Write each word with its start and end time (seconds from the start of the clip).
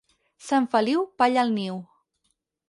Sant 0.45 0.65
Feliu, 0.71 1.03
palla 1.23 1.43
al 1.45 1.53
niu. 1.59 1.79